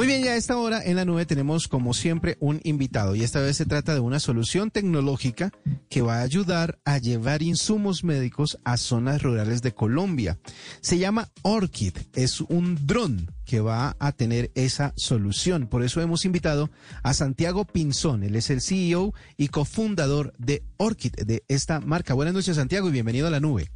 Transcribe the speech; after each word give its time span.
Muy 0.00 0.06
bien, 0.06 0.24
ya 0.24 0.30
a 0.30 0.36
esta 0.36 0.56
hora 0.56 0.82
en 0.82 0.96
la 0.96 1.04
nube 1.04 1.26
tenemos 1.26 1.68
como 1.68 1.92
siempre 1.92 2.38
un 2.40 2.58
invitado 2.64 3.14
y 3.14 3.22
esta 3.22 3.40
vez 3.40 3.58
se 3.58 3.66
trata 3.66 3.92
de 3.92 4.00
una 4.00 4.18
solución 4.18 4.70
tecnológica 4.70 5.52
que 5.90 6.00
va 6.00 6.20
a 6.20 6.22
ayudar 6.22 6.78
a 6.86 6.96
llevar 6.96 7.42
insumos 7.42 8.02
médicos 8.02 8.58
a 8.64 8.78
zonas 8.78 9.22
rurales 9.22 9.60
de 9.60 9.74
Colombia. 9.74 10.38
Se 10.80 10.96
llama 10.96 11.28
Orchid, 11.42 11.92
es 12.14 12.40
un 12.40 12.78
dron 12.86 13.30
que 13.44 13.60
va 13.60 13.94
a 13.98 14.12
tener 14.12 14.50
esa 14.54 14.94
solución. 14.96 15.66
Por 15.66 15.84
eso 15.84 16.00
hemos 16.00 16.24
invitado 16.24 16.70
a 17.02 17.12
Santiago 17.12 17.66
Pinzón, 17.66 18.22
él 18.22 18.36
es 18.36 18.48
el 18.48 18.62
CEO 18.62 19.12
y 19.36 19.48
cofundador 19.48 20.32
de 20.38 20.62
Orchid, 20.78 21.12
de 21.12 21.44
esta 21.46 21.78
marca. 21.78 22.14
Buenas 22.14 22.32
noches 22.32 22.56
Santiago 22.56 22.88
y 22.88 22.92
bienvenido 22.92 23.26
a 23.26 23.30
la 23.30 23.40
nube. 23.40 23.70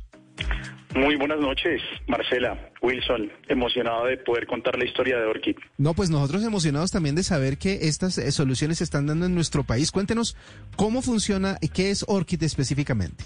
Muy 0.95 1.17
buenas 1.17 1.41
noches, 1.41 1.83
Marcela, 2.07 2.71
Wilson, 2.81 3.29
emocionado 3.49 4.07
de 4.07 4.17
poder 4.17 4.47
contar 4.47 4.79
la 4.79 4.85
historia 4.85 5.19
de 5.19 5.27
Orchid. 5.27 5.57
No, 5.77 5.93
pues 5.93 6.09
nosotros 6.09 6.45
emocionados 6.45 6.93
también 6.93 7.17
de 7.17 7.25
saber 7.25 7.59
que 7.59 7.89
estas 7.89 8.17
eh, 8.17 8.31
soluciones 8.31 8.79
se 8.79 8.85
están 8.85 9.09
dando 9.09 9.27
en 9.27 9.35
nuestro 9.35 9.65
país. 9.65 9.91
Cuéntenos 9.91 10.37
cómo 10.77 11.03
funciona 11.03 11.59
y 11.61 11.71
qué 11.71 11.91
es 11.91 12.05
Orchid 12.07 12.41
específicamente. 12.45 13.25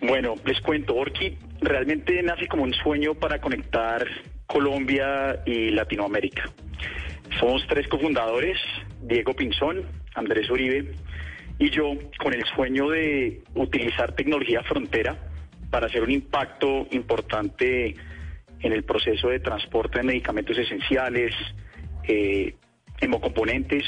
Bueno, 0.00 0.36
les 0.44 0.60
cuento, 0.60 0.94
Orchid 0.94 1.32
realmente 1.60 2.22
nace 2.22 2.46
como 2.46 2.62
un 2.62 2.72
sueño 2.72 3.14
para 3.14 3.40
conectar 3.40 4.06
Colombia 4.46 5.42
y 5.44 5.70
Latinoamérica. 5.70 6.44
Somos 7.40 7.66
tres 7.68 7.88
cofundadores, 7.88 8.58
Diego 9.02 9.34
Pinzón, 9.34 9.82
Andrés 10.14 10.48
Uribe 10.48 10.94
y 11.58 11.68
yo, 11.70 11.94
con 12.22 12.32
el 12.32 12.44
sueño 12.54 12.90
de 12.90 13.42
utilizar 13.56 14.12
tecnología 14.14 14.62
frontera 14.62 15.29
para 15.70 15.86
hacer 15.86 16.02
un 16.02 16.10
impacto 16.10 16.86
importante 16.90 17.94
en 18.60 18.72
el 18.72 18.84
proceso 18.84 19.28
de 19.28 19.40
transporte 19.40 19.98
de 19.98 20.04
medicamentos 20.04 20.58
esenciales, 20.58 21.34
eh, 22.04 22.54
hemocomponentes, 23.00 23.84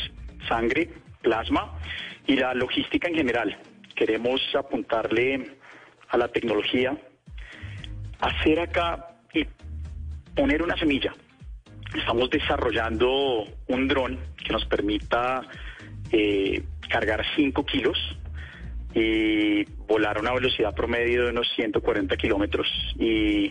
sangre, 0.49 0.89
plasma 1.21 1.79
y 2.27 2.37
la 2.37 2.55
logística 2.55 3.09
en 3.09 3.15
general. 3.15 3.59
Queremos 3.95 4.41
apuntarle 4.57 5.57
a 6.09 6.17
la 6.17 6.29
tecnología, 6.29 6.97
hacer 8.21 8.61
acá 8.61 9.17
y 9.35 9.47
poner 10.35 10.63
una 10.63 10.77
semilla. 10.77 11.13
Estamos 11.95 12.31
desarrollando 12.31 13.45
un 13.69 13.89
dron 13.89 14.19
que 14.43 14.53
nos 14.53 14.65
permita 14.65 15.43
eh, 16.11 16.63
cargar 16.89 17.23
5 17.37 17.65
kilos 17.67 17.99
y 18.95 19.65
volar 19.87 20.19
a 20.19 20.21
una 20.21 20.33
velocidad 20.33 20.75
promedio 20.75 21.25
de 21.25 21.31
unos 21.31 21.49
140 21.57 22.17
kilómetros 22.17 22.69
y 22.99 23.51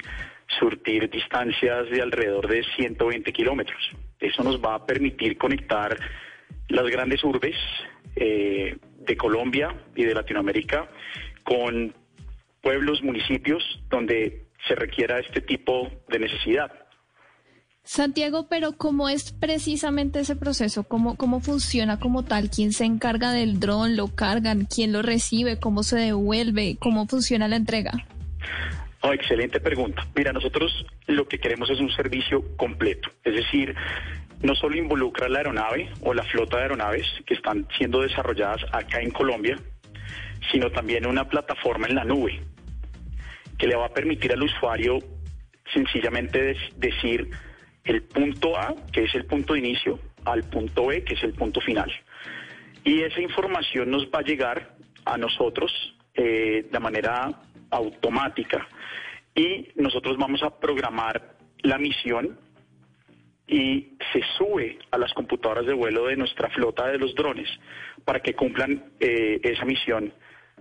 surtir 0.60 1.10
distancias 1.10 1.90
de 1.90 2.02
alrededor 2.02 2.48
de 2.48 2.64
120 2.76 3.32
kilómetros. 3.32 3.80
Eso 4.20 4.44
nos 4.44 4.62
va 4.62 4.76
a 4.76 4.86
permitir 4.86 5.38
conectar 5.38 5.98
las 6.68 6.86
grandes 6.88 7.24
urbes 7.24 7.56
eh, 8.16 8.78
de 9.00 9.18
Colombia 9.18 9.76
y 9.96 10.04
de 10.04 10.14
Latinoamérica 10.14 10.90
con 11.44 11.94
pueblos, 12.62 13.02
municipios 13.02 13.64
donde 13.90 14.46
se 14.68 14.76
requiera 14.76 15.20
este 15.20 15.42
tipo 15.42 15.90
de 16.08 16.20
necesidad. 16.20 16.72
Santiago, 17.84 18.48
pero 18.48 18.74
¿cómo 18.74 19.10
es 19.10 19.32
precisamente 19.34 20.20
ese 20.20 20.36
proceso? 20.36 20.84
¿Cómo, 20.84 21.18
¿Cómo 21.18 21.40
funciona 21.40 22.00
como 22.00 22.24
tal? 22.24 22.50
¿Quién 22.50 22.74
se 22.74 22.86
encarga 22.86 23.32
del 23.32 23.60
dron? 23.60 23.98
¿Lo 23.98 24.08
cargan? 24.16 24.66
¿Quién 24.66 24.94
lo 24.94 25.02
recibe? 25.02 25.60
¿Cómo 25.60 25.84
se 25.84 25.98
devuelve? 25.98 26.78
¿Cómo 26.80 27.08
funciona 27.08 27.48
la 27.48 27.56
entrega? 27.56 27.92
Oh, 29.02 29.14
excelente 29.14 29.60
pregunta. 29.60 30.08
Mira, 30.16 30.32
nosotros 30.32 30.72
lo 31.08 31.28
que 31.28 31.40
queremos 31.40 31.70
es 31.72 31.80
un 31.80 31.92
servicio 31.92 32.56
completo. 32.56 33.10
Es 33.24 33.34
decir, 33.34 33.76
no 34.42 34.54
solo 34.56 34.78
involucra 34.78 35.28
la 35.28 35.40
aeronave 35.40 35.90
o 36.02 36.14
la 36.14 36.24
flota 36.24 36.58
de 36.58 36.64
aeronaves 36.64 37.08
que 37.26 37.34
están 37.34 37.68
siendo 37.78 38.02
desarrolladas 38.02 38.62
acá 38.72 39.02
en 39.02 39.10
Colombia, 39.10 39.58
sino 40.52 40.70
también 40.72 41.08
una 41.08 41.28
plataforma 41.28 41.88
en 41.88 41.96
la 41.96 42.04
nube 42.04 42.42
que 43.58 43.68
le 43.68 43.76
va 43.76 43.88
a 43.88 43.94
permitir 43.94 44.32
al 44.34 44.42
usuario 44.44 45.00
sencillamente 45.74 46.56
decir 46.78 47.30
el 47.84 48.04
punto 48.04 48.58
A, 48.58 48.76
que 48.92 49.04
es 49.04 49.16
el 49.16 49.26
punto 49.26 49.54
de 49.54 49.60
inicio, 49.60 50.00
al 50.26 50.44
punto 50.44 50.88
B, 50.88 51.04
que 51.04 51.16
es 51.16 51.24
el 51.24 51.34
punto 51.34 51.62
final. 51.62 51.92
Y 52.84 53.02
esa 53.02 53.22
información 53.22 53.90
nos 53.90 54.06
va 54.08 54.20
a 54.20 54.24
llegar 54.24 54.76
a 55.06 55.18
nosotros 55.18 55.72
eh, 56.14 56.68
de 56.72 56.80
manera 56.80 57.32
automática 57.70 58.68
y 59.36 59.70
nosotros 59.76 60.18
vamos 60.18 60.44
a 60.44 60.60
programar 60.60 61.36
la 61.64 61.78
misión 61.78 62.38
y 63.48 63.98
se 64.14 64.22
sube 64.38 64.80
a 64.92 64.98
las 64.98 65.14
computadoras 65.14 65.66
de 65.66 65.74
vuelo 65.74 66.08
de 66.08 66.16
nuestra 66.16 66.50
flota 66.50 66.88
de 66.88 66.98
los 66.98 67.16
drones 67.16 67.50
para 68.06 68.20
que 68.20 68.34
cumplan 68.34 68.92
eh, 69.00 69.40
esa 69.44 69.66
misión 69.66 70.14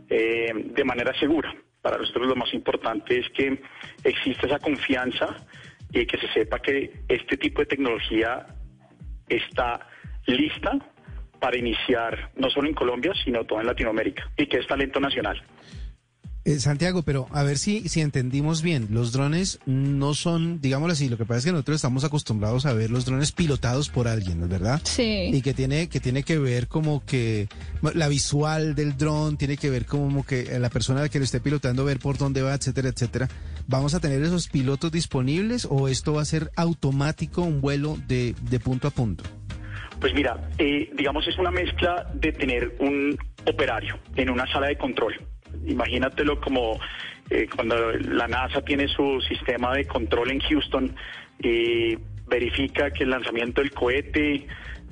eh, 0.08 0.52
de 0.54 0.84
manera 0.84 1.12
segura. 1.18 1.54
Para 1.82 1.98
nosotros 1.98 2.26
lo 2.26 2.36
más 2.36 2.52
importante 2.52 3.18
es 3.18 3.28
que 3.30 3.62
exista 4.04 4.46
esa 4.46 4.58
confianza 4.58 5.46
y 5.92 6.06
que 6.06 6.18
se 6.18 6.32
sepa 6.32 6.60
que 6.60 7.02
este 7.08 7.36
tipo 7.36 7.60
de 7.60 7.66
tecnología 7.66 8.46
está 9.28 9.86
lista 10.26 10.78
para 11.40 11.56
iniciar 11.56 12.30
no 12.36 12.50
solo 12.50 12.68
en 12.68 12.74
Colombia, 12.74 13.12
sino 13.24 13.44
toda 13.44 13.62
en 13.62 13.68
Latinoamérica 13.68 14.30
y 14.36 14.46
que 14.46 14.58
es 14.58 14.66
talento 14.66 15.00
nacional. 15.00 15.42
Eh, 16.42 16.58
Santiago, 16.58 17.02
pero 17.02 17.26
a 17.32 17.42
ver 17.42 17.58
si, 17.58 17.86
si 17.90 18.00
entendimos 18.00 18.62
bien, 18.62 18.88
los 18.90 19.12
drones 19.12 19.58
no 19.66 20.14
son, 20.14 20.60
digámoslo 20.62 20.94
así, 20.94 21.10
lo 21.10 21.18
que 21.18 21.26
pasa 21.26 21.38
es 21.38 21.44
que 21.44 21.52
nosotros 21.52 21.76
estamos 21.76 22.02
acostumbrados 22.04 22.64
a 22.64 22.72
ver 22.72 22.90
los 22.90 23.04
drones 23.04 23.32
pilotados 23.32 23.90
por 23.90 24.08
alguien, 24.08 24.38
¿no 24.38 24.46
es 24.46 24.50
verdad? 24.50 24.80
Sí. 24.84 25.30
Y 25.32 25.42
que 25.42 25.52
tiene, 25.52 25.90
que 25.90 26.00
tiene 26.00 26.22
que 26.22 26.38
ver 26.38 26.66
como 26.66 27.04
que 27.04 27.46
la 27.94 28.08
visual 28.08 28.74
del 28.74 28.96
dron, 28.96 29.36
tiene 29.36 29.58
que 29.58 29.68
ver 29.68 29.84
como 29.84 30.24
que 30.24 30.58
la 30.58 30.70
persona 30.70 31.10
que 31.10 31.18
lo 31.18 31.24
esté 31.26 31.40
pilotando 31.40 31.84
ver 31.84 31.98
por 31.98 32.16
dónde 32.16 32.40
va, 32.40 32.54
etcétera, 32.54 32.88
etcétera. 32.88 33.28
¿Vamos 33.70 33.94
a 33.94 34.00
tener 34.00 34.22
esos 34.22 34.48
pilotos 34.48 34.90
disponibles 34.90 35.66
o 35.70 35.88
esto 35.88 36.14
va 36.14 36.22
a 36.22 36.24
ser 36.24 36.50
automático 36.56 37.42
un 37.42 37.60
vuelo 37.60 37.96
de, 38.06 38.34
de 38.42 38.60
punto 38.60 38.88
a 38.88 38.90
punto? 38.90 39.24
Pues 40.00 40.12
mira, 40.12 40.50
eh, 40.58 40.90
digamos 40.94 41.26
es 41.28 41.38
una 41.38 41.50
mezcla 41.50 42.10
de 42.14 42.32
tener 42.32 42.76
un 42.80 43.16
operario 43.46 43.98
en 44.16 44.28
una 44.28 44.46
sala 44.52 44.66
de 44.66 44.76
control 44.76 45.14
imagínatelo 45.66 46.40
como 46.40 46.78
eh, 47.28 47.48
cuando 47.54 47.92
la 47.92 48.28
NASA 48.28 48.62
tiene 48.62 48.88
su 48.88 49.20
sistema 49.20 49.74
de 49.74 49.86
control 49.86 50.30
en 50.30 50.40
Houston 50.40 50.94
y 51.38 51.96
verifica 52.26 52.90
que 52.90 53.04
el 53.04 53.10
lanzamiento 53.10 53.60
del 53.60 53.72
cohete 53.72 54.46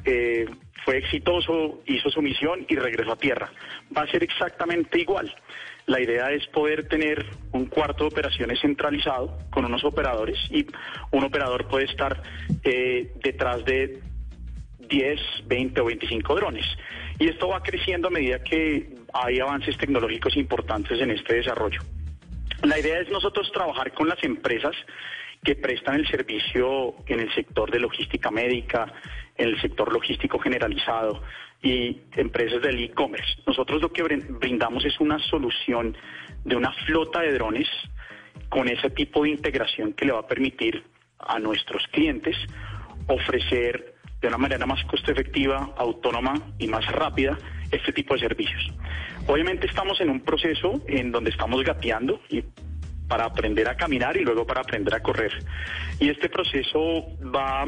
eh, 0.05 0.47
fue 0.84 0.99
exitoso, 0.99 1.83
hizo 1.87 2.11
su 2.11 2.22
misión 2.22 2.65
y 2.69 2.77
regresó 2.77 3.12
a 3.12 3.17
Tierra. 3.17 3.50
Va 3.97 4.03
a 4.03 4.11
ser 4.11 4.22
exactamente 4.22 5.00
igual. 5.00 5.33
La 5.88 6.03
idea 6.03 6.31
es 6.32 6.47
poder 6.49 6.87
tener 6.87 7.25
un 7.53 7.65
cuarto 7.65 8.04
de 8.04 8.09
operaciones 8.09 8.60
centralizado 8.60 9.38
con 9.50 9.65
unos 9.65 9.82
operadores 9.84 10.38
y 10.50 10.66
un 11.12 11.25
operador 11.25 11.66
puede 11.66 11.87
estar 11.87 12.22
eh, 12.62 13.11
detrás 13.25 13.64
de 13.64 13.99
10, 14.81 15.20
20 15.46 15.81
o 15.81 15.85
25 15.87 16.35
drones. 16.35 16.67
Y 17.19 17.29
esto 17.29 17.49
va 17.49 17.62
creciendo 17.62 18.08
a 18.08 18.11
medida 18.11 18.43
que 18.44 18.90
hay 19.14 19.40
avances 19.40 19.79
tecnológicos 19.79 20.37
importantes 20.37 21.00
en 21.00 21.11
este 21.11 21.37
desarrollo. 21.37 21.81
La 22.64 22.79
idea 22.79 23.00
es 23.00 23.08
nosotros 23.08 23.50
trabajar 23.50 23.94
con 23.94 24.08
las 24.08 24.23
empresas 24.23 24.76
que 25.43 25.55
prestan 25.55 25.94
el 25.94 26.08
servicio 26.08 26.96
en 27.06 27.20
el 27.20 27.35
sector 27.35 27.70
de 27.70 27.81
logística 27.81 28.31
médica, 28.31 28.93
en 29.38 29.49
el 29.49 29.61
sector 29.61 29.93
logístico 29.93 30.38
generalizado 30.38 31.23
y 31.62 32.02
empresas 32.17 32.61
del 32.62 32.82
e-commerce. 32.85 33.40
Nosotros 33.46 33.81
lo 33.81 33.93
que 33.93 34.02
brindamos 34.02 34.85
es 34.85 35.00
una 35.00 35.19
solución 35.19 35.96
de 36.44 36.56
una 36.56 36.73
flota 36.87 37.20
de 37.20 37.32
drones 37.32 37.69
con 38.49 38.69
ese 38.69 38.90
tipo 38.90 39.23
de 39.23 39.31
integración 39.31 39.93
que 39.93 40.06
le 40.06 40.12
va 40.12 40.20
a 40.20 40.26
permitir 40.26 40.85
a 41.19 41.38
nuestros 41.38 41.87
clientes 41.88 42.37
ofrecer 43.06 43.94
de 44.20 44.29
una 44.29 44.38
manera 44.38 44.67
más 44.67 44.85
costo 44.85 45.12
efectiva, 45.12 45.75
autónoma 45.76 46.35
y 46.58 46.67
más 46.67 46.87
rápida 46.87 47.38
este 47.70 47.93
tipo 47.93 48.14
de 48.14 48.20
servicios. 48.20 48.73
Obviamente 49.26 49.67
estamos 49.67 50.00
en 50.00 50.11
un 50.11 50.20
proceso 50.20 50.81
en 50.87 51.12
donde 51.12 51.31
estamos 51.31 51.62
gateando 51.62 52.20
y 52.29 52.43
para 53.08 53.25
aprender 53.25 53.69
a 53.69 53.76
caminar 53.76 54.17
y 54.17 54.25
luego 54.25 54.46
para 54.46 54.61
aprender 54.61 54.94
a 54.94 55.00
correr. 55.00 55.32
Y 55.99 56.08
este 56.08 56.29
proceso 56.29 57.06
va 57.35 57.64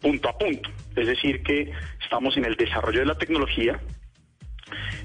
punto 0.00 0.28
a 0.28 0.36
punto, 0.36 0.70
es 0.96 1.06
decir, 1.06 1.42
que 1.42 1.72
estamos 2.02 2.36
en 2.36 2.44
el 2.44 2.56
desarrollo 2.56 3.00
de 3.00 3.06
la 3.06 3.18
tecnología, 3.18 3.80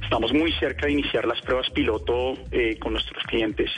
Estamos 0.02 0.34
muy 0.34 0.52
cerca 0.54 0.88
de 0.88 0.94
iniciar 0.94 1.26
las 1.26 1.42
pruebas 1.42 1.70
piloto 1.70 2.34
eh, 2.52 2.78
con 2.80 2.94
nuestros 2.94 3.24
clientes 3.26 3.70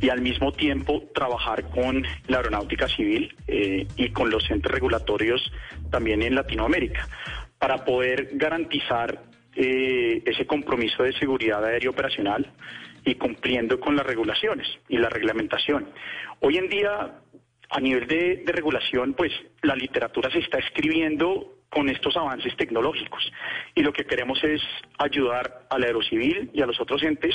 y 0.00 0.08
al 0.08 0.20
mismo 0.22 0.52
tiempo 0.52 1.02
trabajar 1.14 1.68
con 1.70 2.04
la 2.26 2.38
aeronáutica 2.38 2.88
civil 2.88 3.36
eh, 3.46 3.86
y 3.96 4.08
con 4.10 4.30
los 4.30 4.50
entes 4.50 4.72
regulatorios 4.72 5.52
también 5.90 6.22
en 6.22 6.36
Latinoamérica 6.36 7.06
para 7.58 7.84
poder 7.84 8.30
garantizar 8.32 9.24
eh, 9.56 10.22
ese 10.24 10.46
compromiso 10.46 11.02
de 11.02 11.12
seguridad 11.12 11.64
aérea 11.64 11.90
operacional 11.90 12.50
y 13.04 13.16
cumpliendo 13.16 13.78
con 13.78 13.94
las 13.94 14.06
regulaciones 14.06 14.66
y 14.88 14.96
la 14.96 15.10
reglamentación. 15.10 15.90
Hoy 16.40 16.56
en 16.56 16.68
día, 16.68 17.20
a 17.74 17.80
nivel 17.80 18.06
de, 18.06 18.44
regulación, 18.46 19.14
pues 19.14 19.32
la 19.62 19.74
literatura 19.74 20.30
se 20.30 20.38
está 20.38 20.58
escribiendo 20.58 21.56
con 21.68 21.88
estos 21.88 22.16
avances 22.16 22.56
tecnológicos. 22.56 23.32
Y 23.74 23.82
lo 23.82 23.92
que 23.92 24.06
queremos 24.06 24.42
es 24.44 24.62
ayudar 24.96 25.66
al 25.70 25.82
aerocivil 25.82 26.52
y 26.54 26.62
a 26.62 26.66
los 26.66 26.80
otros 26.80 27.02
entes 27.02 27.34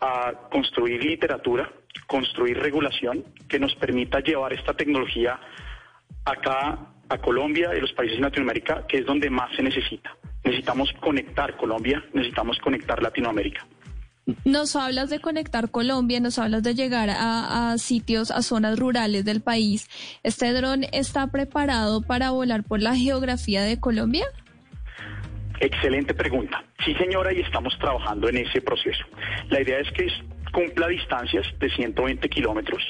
a 0.00 0.32
construir 0.50 1.04
literatura, 1.04 1.70
construir 2.08 2.58
regulación 2.58 3.24
que 3.48 3.60
nos 3.60 3.72
permita 3.76 4.18
llevar 4.18 4.52
esta 4.54 4.74
tecnología 4.74 5.38
acá 6.24 6.88
a 7.08 7.18
Colombia 7.18 7.70
y 7.76 7.80
los 7.80 7.92
países 7.92 8.16
de 8.16 8.22
Latinoamérica, 8.22 8.88
que 8.88 8.98
es 8.98 9.06
donde 9.06 9.30
más 9.30 9.54
se 9.54 9.62
necesita. 9.62 10.16
Necesitamos 10.42 10.92
conectar 10.94 11.56
Colombia, 11.56 12.04
necesitamos 12.12 12.58
conectar 12.58 13.00
Latinoamérica. 13.00 13.64
Nos 14.44 14.76
hablas 14.76 15.10
de 15.10 15.20
conectar 15.20 15.70
Colombia, 15.70 16.20
nos 16.20 16.38
hablas 16.38 16.62
de 16.62 16.74
llegar 16.74 17.10
a, 17.10 17.76
sitios, 17.78 18.30
a 18.30 18.42
zonas 18.42 18.78
rurales 18.78 19.24
del 19.24 19.40
país. 19.40 19.88
¿Este 20.22 20.52
dron 20.52 20.84
está 20.92 21.26
preparado 21.28 22.02
para 22.02 22.30
volar 22.30 22.64
por 22.64 22.80
la 22.80 22.94
geografía 22.94 23.62
de 23.62 23.78
Colombia? 23.78 24.26
Excelente 25.60 26.14
pregunta. 26.14 26.64
Sí, 26.84 26.94
señora, 26.94 27.32
y 27.32 27.40
estamos 27.40 27.76
trabajando 27.78 28.28
en 28.28 28.38
ese 28.38 28.62
proceso. 28.62 29.04
La 29.50 29.60
idea 29.60 29.78
es 29.78 29.90
que 29.92 30.08
cumpla 30.52 30.88
distancias 30.88 31.46
de 31.58 31.70
120 31.70 32.28
kilómetros 32.28 32.82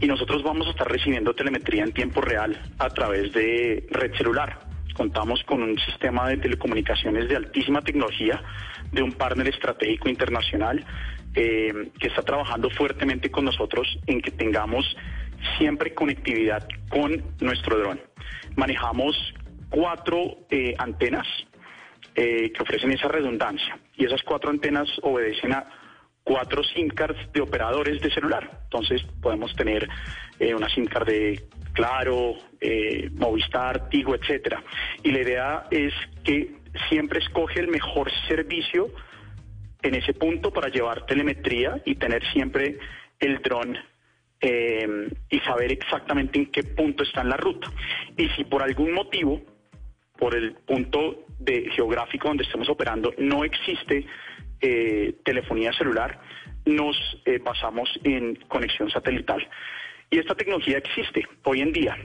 y 0.00 0.06
nosotros 0.06 0.42
vamos 0.42 0.66
a 0.68 0.70
estar 0.70 0.90
recibiendo 0.90 1.34
telemetría 1.34 1.84
en 1.84 1.92
tiempo 1.92 2.20
real 2.20 2.58
a 2.78 2.88
través 2.90 3.32
de 3.32 3.86
red 3.90 4.14
celular. 4.14 4.73
Contamos 4.94 5.42
con 5.44 5.62
un 5.62 5.78
sistema 5.78 6.28
de 6.28 6.36
telecomunicaciones 6.36 7.28
de 7.28 7.36
altísima 7.36 7.80
tecnología 7.82 8.42
de 8.92 9.02
un 9.02 9.12
partner 9.12 9.48
estratégico 9.48 10.08
internacional 10.08 10.84
eh, 11.34 11.90
que 11.98 12.06
está 12.06 12.22
trabajando 12.22 12.70
fuertemente 12.70 13.28
con 13.28 13.44
nosotros 13.44 13.98
en 14.06 14.20
que 14.20 14.30
tengamos 14.30 14.84
siempre 15.58 15.92
conectividad 15.92 16.66
con 16.88 17.24
nuestro 17.40 17.76
dron. 17.76 18.00
Manejamos 18.54 19.16
cuatro 19.68 20.46
eh, 20.48 20.76
antenas 20.78 21.26
eh, 22.14 22.52
que 22.52 22.62
ofrecen 22.62 22.92
esa 22.92 23.08
redundancia 23.08 23.76
y 23.96 24.04
esas 24.04 24.22
cuatro 24.22 24.50
antenas 24.50 24.88
obedecen 25.02 25.54
a 25.54 25.66
cuatro 26.22 26.62
SIM 26.62 26.88
cards 26.88 27.18
de 27.32 27.40
operadores 27.40 28.00
de 28.00 28.12
celular. 28.12 28.60
Entonces 28.64 29.02
podemos 29.20 29.54
tener 29.56 29.88
una 30.56 30.68
SIM 30.68 30.86
card 30.86 31.06
de 31.06 31.48
Claro, 31.74 32.34
Movistar, 33.16 33.88
Tigo, 33.90 34.14
etcétera. 34.14 34.62
Y 35.02 35.10
la 35.10 35.20
idea 35.20 35.66
es 35.70 35.92
que 36.24 36.54
siempre 36.88 37.18
escoge 37.18 37.60
el 37.60 37.68
mejor 37.68 38.10
servicio 38.26 38.90
en 39.82 39.94
ese 39.94 40.14
punto 40.14 40.50
para 40.50 40.68
llevar 40.68 41.04
telemetría 41.06 41.80
y 41.84 41.96
tener 41.96 42.24
siempre 42.32 42.78
el 43.20 43.40
dron 43.42 43.76
eh, 44.40 45.08
y 45.30 45.40
saber 45.40 45.72
exactamente 45.72 46.38
en 46.38 46.46
qué 46.50 46.64
punto 46.64 47.02
está 47.02 47.20
en 47.20 47.28
la 47.28 47.36
ruta. 47.36 47.70
Y 48.16 48.28
si 48.30 48.44
por 48.44 48.62
algún 48.62 48.92
motivo, 48.92 49.42
por 50.18 50.34
el 50.34 50.54
punto 50.54 51.24
de 51.38 51.70
geográfico 51.70 52.28
donde 52.28 52.44
estemos 52.44 52.68
operando, 52.68 53.12
no 53.18 53.44
existe 53.44 54.06
eh, 54.60 55.14
telefonía 55.24 55.72
celular, 55.72 56.20
nos 56.64 56.96
eh, 57.26 57.38
basamos 57.44 57.88
en 58.04 58.36
conexión 58.48 58.90
satelital. 58.90 59.46
Y 60.14 60.20
esta 60.20 60.36
tecnología 60.36 60.78
existe 60.78 61.26
hoy 61.42 61.60
en 61.60 61.72
día. 61.72 61.96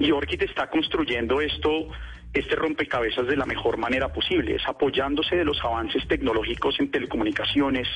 Y 0.00 0.10
Orchid 0.10 0.42
está 0.42 0.68
construyendo 0.68 1.40
esto 1.40 1.86
este 2.32 2.56
rompecabezas 2.56 3.28
de 3.28 3.36
la 3.36 3.46
mejor 3.46 3.76
manera 3.76 4.12
posible, 4.12 4.56
es 4.56 4.66
apoyándose 4.66 5.36
de 5.36 5.44
los 5.44 5.62
avances 5.64 6.08
tecnológicos 6.08 6.80
en 6.80 6.90
telecomunicaciones, 6.90 7.86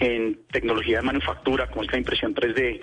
en 0.00 0.40
tecnología 0.50 0.96
de 0.96 1.04
manufactura, 1.04 1.68
como 1.68 1.84
es 1.84 1.92
la 1.92 1.98
impresión 1.98 2.34
3D, 2.34 2.80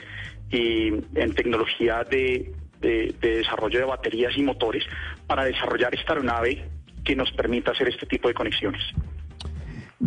y 0.51 0.87
en 1.19 1.33
tecnología 1.35 2.05
de, 2.09 2.53
desarrollo 2.79 3.79
de 3.79 3.85
baterías 3.85 4.37
y 4.37 4.41
motores, 4.41 4.85
para 5.27 5.43
desarrollar 5.43 5.93
esta 5.93 6.13
aeronave 6.13 6.63
que 7.03 7.13
nos 7.13 7.29
permita 7.33 7.71
hacer 7.71 7.89
este 7.89 8.05
tipo 8.05 8.29
de 8.29 8.33
conexiones. 8.33 8.83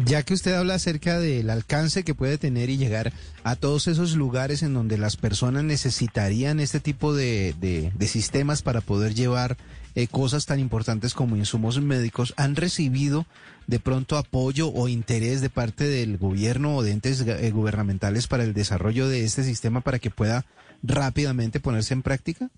Ya 0.04 0.22
que 0.22 0.34
usted 0.34 0.54
habla 0.54 0.74
acerca 0.74 1.18
del 1.18 1.48
alcance 1.50 2.04
que 2.04 2.14
puede 2.14 2.38
tener 2.38 2.68
y 2.68 2.76
llegar 2.76 3.12
a 3.44 3.56
todos 3.56 3.88
esos 3.88 4.14
lugares 4.14 4.62
en 4.62 4.74
donde 4.74 4.98
las 4.98 5.16
personas 5.16 5.64
necesitarían 5.64 6.60
este 6.60 6.80
tipo 6.80 7.14
de, 7.14 7.54
de 7.58 8.06
sistemas 8.06 8.62
para 8.62 8.80
poder 8.82 9.14
llevar 9.14 9.56
eh, 9.96 10.08
cosas 10.08 10.44
tan 10.44 10.60
importantes 10.60 11.14
como 11.14 11.36
insumos 11.36 11.80
médicos, 11.80 12.34
¿han 12.36 12.54
recibido 12.54 13.24
de 13.66 13.80
pronto 13.80 14.18
apoyo 14.18 14.68
o 14.68 14.88
interés 14.88 15.40
de 15.40 15.48
parte 15.48 15.84
del 15.84 16.18
gobierno 16.18 16.76
o 16.76 16.82
de 16.82 16.92
entes 16.92 17.26
eh, 17.26 17.50
gubernamentales 17.50 18.28
para 18.28 18.44
el 18.44 18.52
desarrollo 18.52 19.08
de 19.08 19.24
este 19.24 19.42
sistema 19.42 19.80
para 19.80 19.98
que 19.98 20.10
pueda 20.10 20.44
rápidamente 20.82 21.60
ponerse 21.60 21.94
en 21.94 22.02
práctica? 22.02 22.50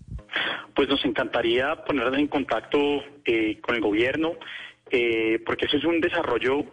Pues 0.75 0.89
nos 0.89 1.03
encantaría 1.05 1.77
ponernos 1.85 2.19
en 2.19 2.27
contacto 2.27 2.77
eh, 3.23 3.57
con 3.61 3.75
el 3.75 3.81
gobierno, 3.81 4.33
porque 5.45 5.65
ese 5.67 5.77
es 5.77 5.85
un 5.85 6.01
desarrollo 6.01 6.65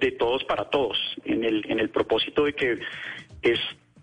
de 0.00 0.12
todos 0.12 0.42
para 0.44 0.64
todos, 0.64 0.98
en 1.24 1.44
el, 1.44 1.64
en 1.70 1.78
el 1.78 1.90
propósito 1.90 2.44
de 2.44 2.54
que 2.54 2.78
es 3.42 3.60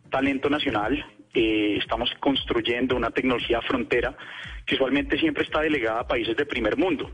talento 0.10 0.50
nacional, 0.50 1.06
estamos 1.34 2.10
construyendo 2.20 2.96
una 2.96 3.12
tecnología 3.12 3.62
frontera 3.62 4.16
que 4.66 4.76
usualmente 4.76 5.18
siempre 5.20 5.44
está 5.44 5.62
delegada 5.62 6.02
a 6.02 6.08
países 6.08 6.36
de 6.36 6.46
primer 6.46 6.78
mundo. 6.78 7.12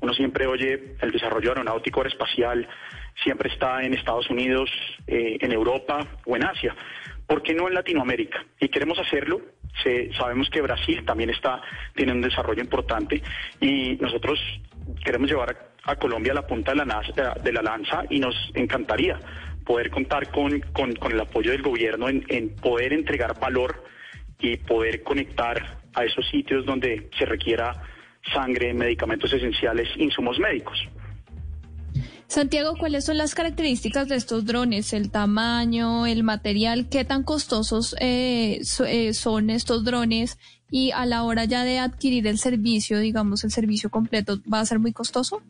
Uno 0.00 0.12
siempre 0.12 0.46
oye 0.46 0.96
el 1.00 1.10
desarrollo 1.10 1.50
aeronáutico 1.50 2.00
aeroespacial, 2.00 2.68
siempre 3.22 3.50
está 3.50 3.82
en 3.82 3.94
Estados 3.94 4.28
Unidos, 4.30 4.70
eh, 5.06 5.38
en 5.40 5.52
Europa 5.52 6.06
o 6.26 6.36
en 6.36 6.44
Asia. 6.44 6.74
¿Por 7.26 7.42
qué 7.42 7.54
no 7.54 7.68
en 7.68 7.74
Latinoamérica? 7.74 8.44
Y 8.60 8.68
queremos 8.68 8.98
hacerlo. 8.98 9.40
sabemos 10.16 10.50
que 10.50 10.60
Brasil 10.60 11.04
también 11.04 11.30
está 11.30 11.60
tiene 11.94 12.12
un 12.12 12.20
desarrollo 12.20 12.62
importante 12.62 13.22
y 13.60 13.96
nosotros 13.96 14.38
queremos 15.04 15.28
llevar 15.28 15.56
a, 15.84 15.96
Colombia 15.96 16.32
a 16.32 16.36
la 16.36 16.46
punta 16.46 16.72
de 16.72 16.78
la, 16.78 17.34
de 17.42 17.52
la 17.52 17.62
lanza 17.62 18.04
y 18.10 18.18
nos 18.20 18.34
encantaría 18.54 19.18
poder 19.64 19.90
contar 19.90 20.30
con, 20.30 20.60
con, 20.72 21.12
el 21.12 21.20
apoyo 21.20 21.52
del 21.52 21.62
gobierno 21.62 22.08
en 22.08 22.54
poder 22.56 22.92
entregar 22.92 23.38
valor 23.38 23.84
y 24.38 24.56
poder 24.58 25.02
conectar 25.02 25.78
a 25.94 26.04
esos 26.04 26.28
sitios 26.28 26.66
donde 26.66 27.08
se 27.18 27.24
requiera 27.24 27.72
sangre, 28.32 28.74
medicamentos 28.74 29.32
esenciales, 29.32 29.88
insumos 29.96 30.38
médicos. 30.38 30.78
Santiago, 32.34 32.74
¿cuáles 32.76 33.04
son 33.04 33.16
las 33.16 33.32
características 33.32 34.08
de 34.08 34.16
estos 34.16 34.44
drones? 34.44 34.92
¿El 34.92 35.12
tamaño, 35.12 36.04
el 36.04 36.24
material? 36.24 36.88
¿Qué 36.90 37.04
tan 37.04 37.22
costosos 37.22 37.94
eh, 38.00 38.60
eh, 38.88 39.14
son 39.14 39.50
estos 39.50 39.84
drones? 39.84 40.36
Y 40.68 40.90
a 40.90 41.06
la 41.06 41.22
hora 41.22 41.44
ya 41.44 41.62
de 41.62 41.78
adquirir 41.78 42.26
el 42.26 42.38
servicio, 42.38 42.98
digamos, 42.98 43.44
el 43.44 43.52
servicio 43.52 43.88
completo, 43.88 44.38
¿va 44.52 44.58
a 44.58 44.66
ser 44.66 44.80
muy 44.80 44.92
costoso? 44.92 45.42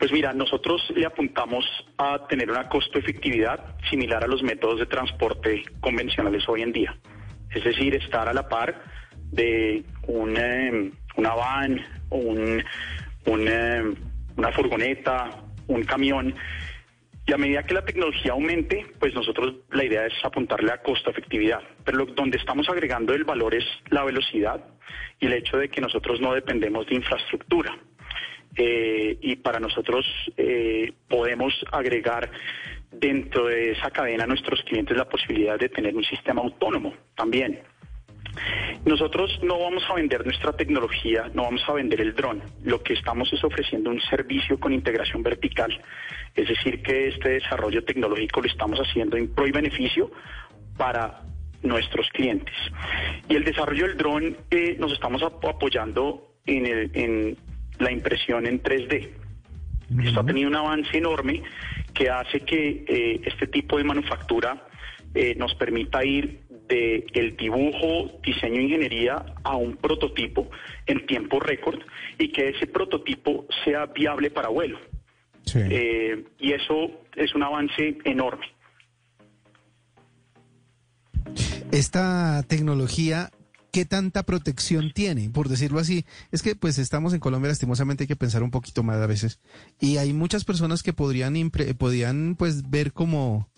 Pues 0.00 0.10
mira, 0.10 0.32
nosotros 0.32 0.82
le 0.92 1.06
apuntamos 1.06 1.64
a 1.98 2.26
tener 2.26 2.50
una 2.50 2.68
costo-efectividad 2.68 3.76
similar 3.88 4.24
a 4.24 4.26
los 4.26 4.42
métodos 4.42 4.80
de 4.80 4.86
transporte 4.86 5.62
convencionales 5.78 6.42
hoy 6.48 6.62
en 6.62 6.72
día. 6.72 6.98
Es 7.54 7.62
decir, 7.62 7.94
estar 7.94 8.28
a 8.28 8.34
la 8.34 8.48
par 8.48 8.82
de 9.30 9.84
un, 10.08 10.36
una 11.16 11.34
van, 11.36 11.80
un, 12.10 12.60
una 13.24 14.52
furgoneta, 14.52 15.51
un 15.74 15.84
camión. 15.84 16.34
Y 17.24 17.32
a 17.32 17.38
medida 17.38 17.62
que 17.62 17.74
la 17.74 17.84
tecnología 17.84 18.32
aumente, 18.32 18.86
pues 18.98 19.14
nosotros 19.14 19.54
la 19.70 19.84
idea 19.84 20.06
es 20.06 20.12
apuntarle 20.24 20.72
a 20.72 20.82
costo-efectividad. 20.82 21.60
Pero 21.84 22.06
donde 22.06 22.38
estamos 22.38 22.68
agregando 22.68 23.14
el 23.14 23.24
valor 23.24 23.54
es 23.54 23.64
la 23.90 24.04
velocidad 24.04 24.64
y 25.20 25.26
el 25.26 25.34
hecho 25.34 25.56
de 25.56 25.68
que 25.68 25.80
nosotros 25.80 26.20
no 26.20 26.34
dependemos 26.34 26.86
de 26.86 26.96
infraestructura. 26.96 27.78
Eh, 28.56 29.16
y 29.20 29.36
para 29.36 29.60
nosotros 29.60 30.04
eh, 30.36 30.92
podemos 31.08 31.54
agregar 31.70 32.30
dentro 32.90 33.46
de 33.46 33.70
esa 33.70 33.90
cadena 33.90 34.24
a 34.24 34.26
nuestros 34.26 34.62
clientes 34.64 34.96
la 34.96 35.08
posibilidad 35.08 35.58
de 35.58 35.70
tener 35.70 35.96
un 35.96 36.04
sistema 36.04 36.42
autónomo 36.42 36.92
también. 37.16 37.62
Nosotros 38.84 39.38
no 39.42 39.58
vamos 39.58 39.84
a 39.88 39.94
vender 39.94 40.24
nuestra 40.24 40.52
tecnología, 40.52 41.30
no 41.34 41.44
vamos 41.44 41.62
a 41.68 41.72
vender 41.72 42.00
el 42.00 42.14
dron. 42.14 42.42
Lo 42.64 42.82
que 42.82 42.94
estamos 42.94 43.32
es 43.32 43.44
ofreciendo 43.44 43.90
un 43.90 44.00
servicio 44.00 44.58
con 44.58 44.72
integración 44.72 45.22
vertical. 45.22 45.80
Es 46.34 46.48
decir, 46.48 46.82
que 46.82 47.08
este 47.08 47.30
desarrollo 47.30 47.84
tecnológico 47.84 48.40
lo 48.40 48.48
estamos 48.48 48.78
haciendo 48.80 49.16
en 49.16 49.32
pro 49.32 49.46
y 49.46 49.52
beneficio 49.52 50.10
para 50.76 51.20
nuestros 51.62 52.08
clientes. 52.08 52.54
Y 53.28 53.36
el 53.36 53.44
desarrollo 53.44 53.86
del 53.86 53.96
dron 53.96 54.36
eh, 54.50 54.76
nos 54.78 54.92
estamos 54.92 55.22
apoyando 55.22 56.34
en, 56.46 56.66
el, 56.66 56.90
en 56.94 57.36
la 57.78 57.92
impresión 57.92 58.46
en 58.46 58.62
3D. 58.62 59.10
Esto 60.04 60.20
ha 60.20 60.26
tenido 60.26 60.48
un 60.48 60.56
avance 60.56 60.96
enorme 60.96 61.42
que 61.92 62.08
hace 62.08 62.40
que 62.40 62.84
eh, 62.88 63.20
este 63.24 63.46
tipo 63.46 63.76
de 63.76 63.84
manufactura 63.84 64.66
eh, 65.14 65.34
nos 65.36 65.54
permita 65.54 66.04
ir 66.04 66.40
de 66.72 67.04
el 67.12 67.36
dibujo, 67.36 68.18
diseño 68.24 68.60
e 68.60 68.64
ingeniería 68.64 69.24
a 69.44 69.56
un 69.56 69.76
prototipo 69.76 70.48
en 70.86 71.06
tiempo 71.06 71.38
récord 71.40 71.78
y 72.18 72.32
que 72.32 72.48
ese 72.50 72.66
prototipo 72.66 73.46
sea 73.64 73.86
viable 73.86 74.30
para 74.30 74.48
vuelo. 74.48 74.78
Eh, 75.54 76.24
y 76.38 76.52
eso 76.52 76.90
es 77.16 77.34
un 77.34 77.42
avance 77.42 77.98
enorme. 78.04 78.46
Esta 81.70 82.42
tecnología 82.48 83.30
¿qué 83.72 83.84
tanta 83.86 84.22
protección 84.22 84.92
tiene? 84.92 85.30
Por 85.30 85.48
decirlo 85.48 85.80
así, 85.80 86.04
es 86.30 86.42
que 86.42 86.54
pues 86.54 86.78
estamos 86.78 87.14
en 87.14 87.20
Colombia, 87.20 87.48
lastimosamente 87.48 88.04
hay 88.04 88.08
que 88.08 88.16
pensar 88.16 88.42
un 88.42 88.50
poquito 88.50 88.82
más 88.82 88.98
a 88.98 89.06
veces. 89.06 89.40
Y 89.80 89.96
hay 89.96 90.12
muchas 90.12 90.44
personas 90.44 90.82
que 90.82 90.92
podrían, 90.92 91.50
podrían 91.78 92.36
pues 92.36 92.68
ver 92.70 92.92
como, 92.92 93.48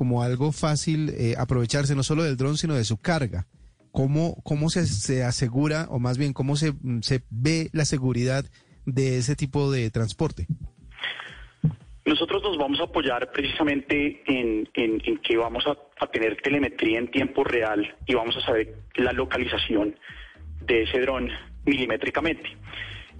como 0.00 0.22
algo 0.22 0.50
fácil 0.50 1.10
eh, 1.10 1.34
aprovecharse 1.36 1.94
no 1.94 2.02
solo 2.02 2.22
del 2.22 2.38
dron, 2.38 2.56
sino 2.56 2.72
de 2.72 2.84
su 2.84 2.96
carga. 2.96 3.44
¿Cómo, 3.92 4.40
cómo 4.44 4.70
se, 4.70 4.86
se 4.86 5.24
asegura, 5.24 5.88
o 5.90 5.98
más 5.98 6.16
bien, 6.16 6.32
cómo 6.32 6.56
se, 6.56 6.72
se 7.02 7.22
ve 7.28 7.68
la 7.74 7.84
seguridad 7.84 8.46
de 8.86 9.18
ese 9.18 9.36
tipo 9.36 9.70
de 9.70 9.90
transporte? 9.90 10.46
Nosotros 12.06 12.42
nos 12.42 12.56
vamos 12.56 12.80
a 12.80 12.84
apoyar 12.84 13.30
precisamente 13.30 14.22
en, 14.24 14.64
que 14.72 15.36
vamos 15.36 15.66
a, 15.66 16.06
tener 16.06 16.40
telemetría 16.40 16.98
en 16.98 17.10
tiempo 17.10 17.44
real 17.44 17.94
y 18.06 18.14
vamos 18.14 18.34
a 18.38 18.40
saber 18.40 18.76
la 18.94 19.12
localización 19.12 19.96
de 20.62 20.84
ese 20.84 20.98
dron 21.00 21.28
milimétricamente. 21.66 22.56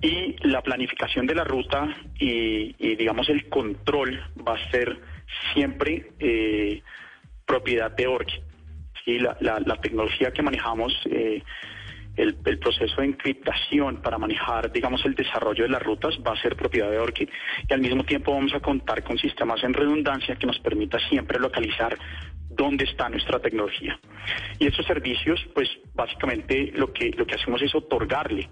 Y 0.01 0.35
la 0.49 0.63
planificación 0.63 1.27
de 1.27 1.35
la 1.35 1.45
ruta 1.45 1.95
y, 2.19 2.73
digamos 2.97 3.29
el 3.29 3.51
control 3.51 4.19
va 4.49 4.55
a 4.55 4.71
ser 4.71 4.99
siempre 5.53 6.13
eh, 6.19 6.83
propiedad 7.47 7.91
de 7.91 8.07
Orchid. 8.07 8.43
¿sí? 9.05 9.19
La, 9.19 9.77
tecnología 9.81 10.33
que 10.33 10.43
manejamos 10.43 10.93
eh, 11.11 11.43
el, 12.17 12.35
proceso 12.59 13.01
de 13.01 13.07
encriptación 13.07 14.03
para 14.03 14.19
manejar, 14.19 14.71
digamos, 14.73 15.05
el 15.05 15.15
desarrollo 15.15 15.65
de 15.65 15.71
las 15.71 15.83
rutas 15.83 16.19
va 16.27 16.33
a 16.33 16.43
ser 16.43 16.57
propiedad 16.57 16.91
de 16.91 16.99
Orchid 16.99 17.29
y 17.69 17.73
al 17.73 17.81
mismo 17.81 18.05
tiempo 18.05 18.33
vamos 18.33 18.55
a 18.55 18.61
contar 18.61 19.03
con 19.03 19.19
sistemas 19.19 19.63
en 19.65 19.75
redundancia 19.75 20.37
que 20.37 20.47
nos 20.47 20.59
permita 20.59 20.99
siempre 21.09 21.39
localizar 21.39 21.97
dónde 22.49 22.85
está 22.85 23.09
nuestra 23.09 23.39
tecnología. 23.39 23.99
Y 24.59 24.67
estos 24.67 24.87
servicios, 24.87 25.41
pues 25.55 25.69
básicamente 25.95 26.73
lo 26.75 26.93
que, 26.93 27.11
lo 27.11 27.27
que 27.27 27.37
hacemos 27.37 27.63
es 27.63 27.75
otorgarle 27.75 28.49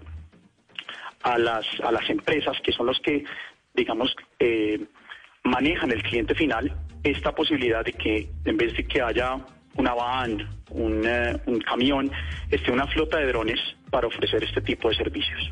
a 1.21 1.37
las, 1.37 1.65
a 1.83 1.91
las 1.91 2.09
empresas 2.09 2.57
que 2.63 2.71
son 2.71 2.87
los 2.87 2.99
que, 3.01 3.23
digamos, 3.73 4.15
eh, 4.39 4.79
manejan 5.43 5.91
el 5.91 6.03
cliente 6.03 6.35
final, 6.35 6.75
esta 7.03 7.33
posibilidad 7.33 7.83
de 7.83 7.93
que 7.93 8.29
en 8.45 8.57
vez 8.57 8.75
de 8.75 8.85
que 8.85 9.01
haya 9.01 9.37
una 9.75 9.93
van, 9.93 10.47
un, 10.71 11.03
eh, 11.05 11.37
un 11.45 11.59
camión, 11.61 12.11
esté 12.49 12.71
una 12.71 12.87
flota 12.87 13.17
de 13.17 13.27
drones 13.27 13.59
para 13.89 14.07
ofrecer 14.07 14.43
este 14.43 14.61
tipo 14.61 14.89
de 14.89 14.95
servicios. 14.95 15.51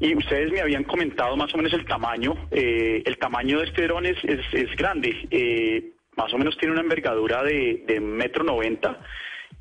Y 0.00 0.14
ustedes 0.16 0.50
me 0.50 0.60
habían 0.60 0.84
comentado 0.84 1.36
más 1.36 1.52
o 1.54 1.56
menos 1.56 1.72
el 1.72 1.84
tamaño. 1.84 2.34
Eh, 2.50 3.02
el 3.04 3.18
tamaño 3.18 3.58
de 3.58 3.66
este 3.66 3.86
dron 3.86 4.06
es, 4.06 4.16
es, 4.24 4.76
grande. 4.76 5.28
Eh, 5.30 5.92
más 6.16 6.32
o 6.34 6.38
menos 6.38 6.56
tiene 6.58 6.72
una 6.72 6.82
envergadura 6.82 7.42
de, 7.44 7.84
de 7.86 8.00
metro 8.00 8.42
noventa 8.42 8.98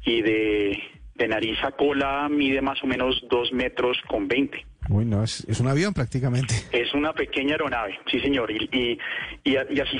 y 0.04 0.22
de, 0.22 0.84
de 1.14 1.28
nariz 1.28 1.64
a 1.64 1.72
cola 1.72 2.28
mide 2.28 2.62
más 2.62 2.84
o 2.84 2.88
menos 2.88 3.24
dos 3.30 3.54
metros 3.54 4.02
con 4.08 4.28
veinte. 4.28 4.66
Uy, 4.92 5.06
no, 5.06 5.24
es, 5.24 5.60
un 5.62 5.70
avión 5.70 5.94
prácticamente. 5.94 6.54
Es 6.72 6.94
una 6.94 7.14
pequeña 7.14 7.54
aeronave, 7.54 7.98
sí 8.12 8.20
señor, 8.20 8.52
y, 8.52 9.00
y, 9.46 9.56
así 9.56 9.98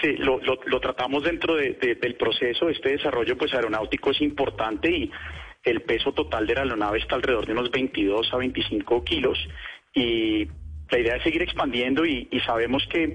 se, 0.00 0.12
lo, 0.18 0.40
lo, 0.40 0.80
tratamos 0.80 1.22
dentro 1.22 1.54
del 1.56 2.16
proceso. 2.18 2.70
Este 2.70 2.90
desarrollo 2.90 3.36
pues 3.36 3.52
aeronáutico 3.52 4.10
es 4.10 4.20
importante 4.22 4.90
y 4.90 5.10
el 5.62 5.82
peso 5.82 6.12
total 6.12 6.46
de 6.46 6.54
la 6.54 6.62
aeronave 6.62 6.98
está 6.98 7.16
alrededor 7.16 7.46
de 7.46 7.52
unos 7.52 7.70
22 7.70 8.32
a 8.32 8.36
25 8.38 9.04
kilos 9.04 9.38
y 9.94 10.48
la 10.90 10.98
idea 10.98 11.16
es 11.16 11.22
seguir 11.22 11.42
expandiendo 11.42 12.06
y, 12.06 12.28
sabemos 12.46 12.82
que 12.90 13.14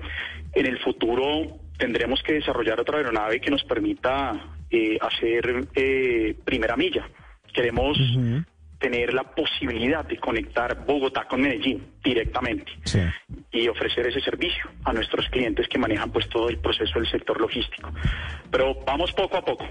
en 0.53 0.65
el 0.65 0.79
futuro 0.79 1.59
tendremos 1.77 2.21
que 2.23 2.33
desarrollar 2.33 2.79
otra 2.79 2.97
aeronave 2.97 3.41
que 3.41 3.49
nos 3.49 3.63
permita 3.63 4.55
eh, 4.69 4.97
hacer 5.01 5.67
eh, 5.75 6.35
primera 6.45 6.75
milla. 6.75 7.09
Queremos 7.53 7.97
tener 8.79 9.13
la 9.13 9.23
posibilidad 9.23 10.05
de 10.05 10.17
conectar 10.17 10.85
Bogotá 10.85 11.27
con 11.27 11.41
Medellín 11.41 11.93
directamente 12.03 12.71
y 13.51 13.67
ofrecer 13.67 14.07
ese 14.07 14.21
servicio 14.21 14.69
a 14.83 14.93
nuestros 14.93 15.27
clientes 15.29 15.67
que 15.67 15.79
manejan 15.79 16.11
pues 16.11 16.29
todo 16.29 16.49
el 16.49 16.59
proceso 16.59 16.99
del 16.99 17.09
sector 17.09 17.39
logístico. 17.39 17.91
Pero 18.51 18.75
vamos 18.85 19.11
poco 19.13 19.37
a 19.37 19.41
poco. 19.43 19.65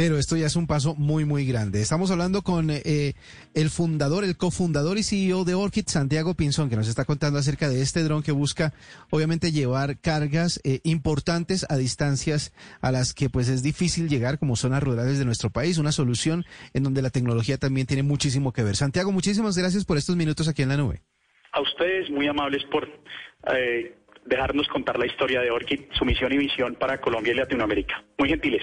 Pero 0.00 0.16
esto 0.16 0.34
ya 0.34 0.46
es 0.46 0.56
un 0.56 0.66
paso 0.66 0.94
muy, 0.94 1.26
muy 1.26 1.44
grande. 1.44 1.82
Estamos 1.82 2.10
hablando 2.10 2.40
con 2.40 2.70
eh, 2.70 3.12
el 3.52 3.68
fundador, 3.68 4.24
el 4.24 4.38
cofundador 4.38 4.96
y 4.96 5.02
CEO 5.02 5.44
de 5.44 5.52
Orchid, 5.52 5.84
Santiago 5.88 6.32
Pinzón, 6.32 6.70
que 6.70 6.76
nos 6.76 6.88
está 6.88 7.04
contando 7.04 7.38
acerca 7.38 7.68
de 7.68 7.82
este 7.82 8.02
dron 8.02 8.22
que 8.22 8.32
busca, 8.32 8.72
obviamente, 9.10 9.52
llevar 9.52 10.00
cargas 10.00 10.58
eh, 10.64 10.80
importantes 10.84 11.66
a 11.68 11.76
distancias 11.76 12.54
a 12.80 12.92
las 12.92 13.12
que 13.12 13.28
pues 13.28 13.50
es 13.50 13.62
difícil 13.62 14.08
llegar 14.08 14.38
como 14.38 14.56
zonas 14.56 14.82
rurales 14.82 15.18
de 15.18 15.26
nuestro 15.26 15.50
país. 15.50 15.76
Una 15.76 15.92
solución 15.92 16.46
en 16.72 16.82
donde 16.82 17.02
la 17.02 17.10
tecnología 17.10 17.58
también 17.58 17.86
tiene 17.86 18.02
muchísimo 18.02 18.54
que 18.54 18.62
ver. 18.62 18.76
Santiago, 18.76 19.12
muchísimas 19.12 19.58
gracias 19.58 19.84
por 19.84 19.98
estos 19.98 20.16
minutos 20.16 20.48
aquí 20.48 20.62
en 20.62 20.70
la 20.70 20.78
nube. 20.78 21.02
A 21.52 21.60
ustedes, 21.60 22.08
muy 22.08 22.26
amables 22.26 22.64
por 22.72 22.88
eh, 23.54 23.94
dejarnos 24.24 24.66
contar 24.68 24.98
la 24.98 25.04
historia 25.04 25.42
de 25.42 25.50
Orchid, 25.50 25.80
su 25.92 26.06
misión 26.06 26.32
y 26.32 26.38
visión 26.38 26.74
para 26.76 27.02
Colombia 27.02 27.34
y 27.34 27.36
Latinoamérica. 27.36 28.02
Muy 28.16 28.30
gentiles. 28.30 28.62